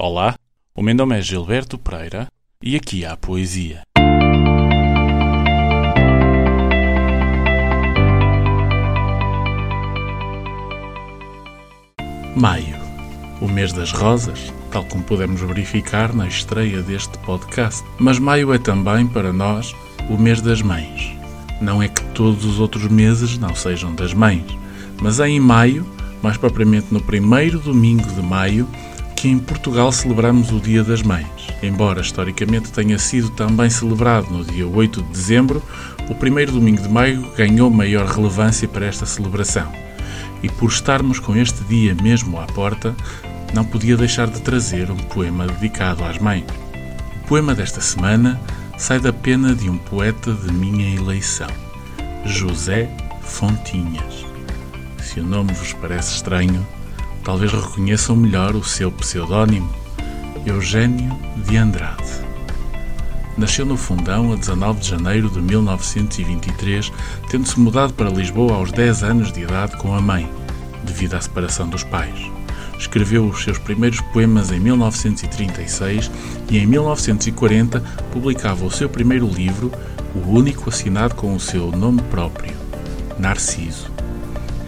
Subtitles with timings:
[0.00, 0.36] Olá,
[0.76, 2.28] o meu nome é Gilberto Pereira
[2.62, 3.82] e aqui há poesia.
[12.36, 12.76] Maio,
[13.40, 17.82] o mês das rosas, tal como podemos verificar na estreia deste podcast.
[17.98, 19.74] Mas maio é também, para nós,
[20.08, 21.10] o mês das mães.
[21.60, 24.46] Não é que todos os outros meses não sejam das mães,
[25.02, 25.84] mas é em maio,
[26.22, 28.68] mais propriamente no primeiro domingo de maio,
[29.18, 31.26] que em Portugal celebramos o Dia das Mães.
[31.60, 35.60] Embora historicamente tenha sido também celebrado no dia 8 de dezembro,
[36.08, 39.72] o primeiro domingo de maio ganhou maior relevância para esta celebração.
[40.40, 42.94] E por estarmos com este dia mesmo à porta,
[43.52, 46.44] não podia deixar de trazer um poema dedicado às mães.
[47.24, 48.40] O poema desta semana
[48.76, 51.50] sai da pena de um poeta de minha eleição,
[52.24, 52.88] José
[53.20, 54.24] Fontinhas.
[55.02, 56.64] Se o nome vos parece estranho,
[57.28, 59.70] talvez reconheçam melhor o seu pseudónimo,
[60.46, 61.14] Eugênio
[61.46, 62.22] de Andrade.
[63.36, 66.90] Nasceu no Fundão a 19 de janeiro de 1923,
[67.28, 70.26] tendo-se mudado para Lisboa aos 10 anos de idade com a mãe,
[70.84, 72.18] devido à separação dos pais.
[72.78, 76.10] Escreveu os seus primeiros poemas em 1936
[76.50, 79.70] e em 1940 publicava o seu primeiro livro,
[80.14, 82.56] o único assinado com o seu nome próprio,
[83.18, 83.97] Narciso.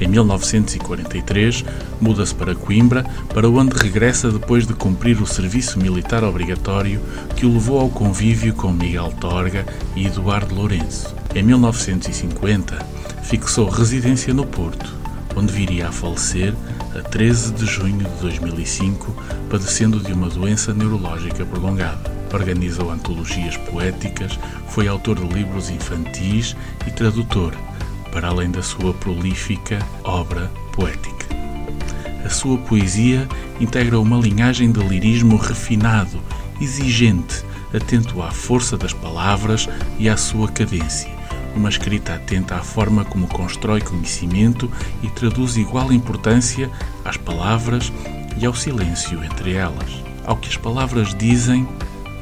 [0.00, 1.62] Em 1943,
[2.00, 7.00] muda-se para Coimbra, para onde regressa depois de cumprir o serviço militar obrigatório
[7.36, 11.14] que o levou ao convívio com Miguel Torga e Eduardo Lourenço.
[11.34, 12.78] Em 1950,
[13.22, 14.90] fixou residência no Porto,
[15.36, 16.54] onde viria a falecer
[16.98, 19.14] a 13 de junho de 2005,
[19.50, 22.10] padecendo de uma doença neurológica prolongada.
[22.32, 27.52] Organizou antologias poéticas, foi autor de livros infantis e tradutor,
[28.12, 31.26] para além da sua prolífica obra poética.
[32.24, 33.28] A sua poesia
[33.60, 36.20] integra uma linhagem de lirismo refinado,
[36.60, 37.44] exigente,
[37.74, 41.10] atento à força das palavras e à sua cadência.
[41.54, 44.70] Uma escrita atenta à forma como constrói conhecimento
[45.02, 46.70] e traduz igual importância
[47.04, 47.92] às palavras
[48.36, 49.90] e ao silêncio entre elas,
[50.24, 51.66] ao que as palavras dizem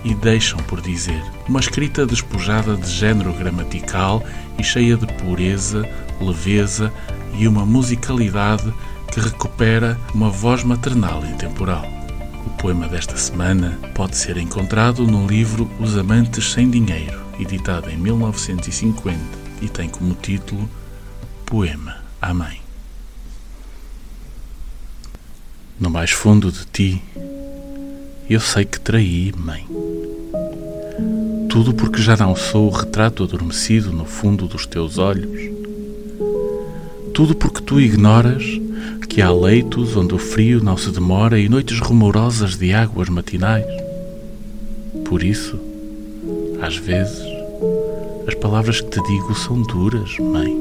[0.05, 1.23] e deixam por dizer.
[1.49, 4.23] Uma escrita despojada de género gramatical
[4.59, 5.89] e cheia de pureza,
[6.21, 6.93] leveza
[7.35, 8.73] e uma musicalidade
[9.13, 11.87] que recupera uma voz maternal intemporal.
[12.47, 17.97] O poema desta semana pode ser encontrado no livro Os Amantes Sem Dinheiro, editado em
[17.97, 19.19] 1950
[19.61, 20.69] e tem como título
[21.45, 22.61] Poema à Mãe.
[25.79, 27.03] No mais fundo de ti,
[28.29, 29.67] eu sei que traí, mãe.
[31.59, 35.51] Tudo porque já não sou o retrato adormecido no fundo dos teus olhos.
[37.13, 38.45] Tudo porque tu ignoras
[39.09, 43.67] que há leitos onde o frio não se demora e noites rumorosas de águas matinais.
[45.05, 45.59] Por isso,
[46.63, 47.27] às vezes,
[48.29, 50.57] as palavras que te digo são duras, mãe.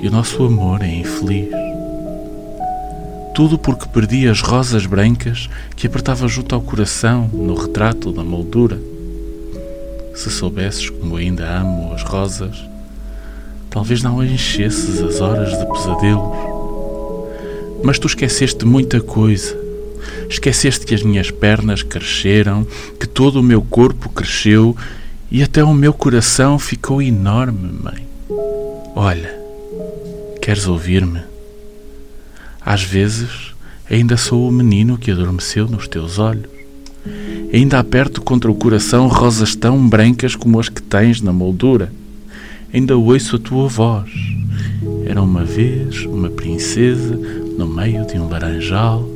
[0.00, 1.50] E o nosso amor é infeliz.
[3.34, 8.78] Tudo porque perdi as rosas brancas que apertava junto ao coração no retrato da moldura.
[10.18, 12.56] Se soubesses como ainda amo as rosas,
[13.70, 16.36] talvez não enchesses as horas de pesadelos.
[17.84, 19.56] Mas tu esqueceste muita coisa.
[20.28, 22.66] Esqueceste que as minhas pernas cresceram,
[22.98, 24.76] que todo o meu corpo cresceu
[25.30, 28.04] e até o meu coração ficou enorme, mãe.
[28.96, 29.40] Olha,
[30.42, 31.20] queres ouvir-me?
[32.60, 33.54] Às vezes
[33.88, 36.57] ainda sou o menino que adormeceu nos teus olhos.
[37.50, 41.90] Ainda aperto contra o coração rosas tão brancas como as que tens na moldura.
[42.72, 44.10] Ainda ouço a tua voz.
[45.06, 47.18] Era uma vez uma princesa
[47.56, 49.08] no meio de um laranjal.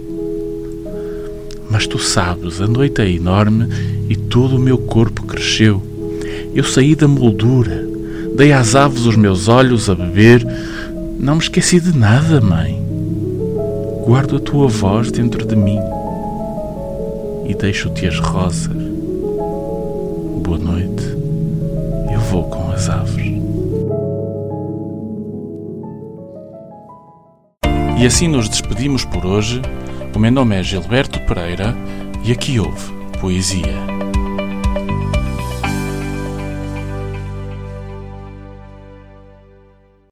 [1.71, 3.67] Mas tu sabes, a noite é enorme
[4.09, 5.83] e todo o meu corpo cresceu.
[6.55, 7.87] Eu saí da moldura,
[8.35, 10.47] dei às aves os meus olhos a beber.
[11.21, 12.81] Não me esqueci de nada, mãe.
[14.07, 15.79] Guardo a tua voz dentro de mim
[17.47, 18.77] e deixo-te as rosas.
[20.43, 21.05] Boa noite,
[22.13, 23.41] eu vou com as aves.
[27.99, 29.63] E assim nos despedimos por hoje.
[30.15, 31.75] O meu nome é Gilberto Pereira
[32.25, 34.12] e aqui houve Poesia.